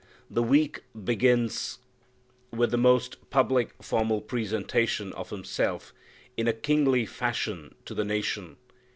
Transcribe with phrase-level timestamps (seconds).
[0.31, 1.77] The week begins
[2.49, 5.93] with the most public, formal presentation of Himself
[6.35, 8.57] in a kingly fashion to the nation.